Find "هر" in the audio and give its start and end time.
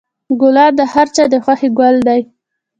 0.93-1.07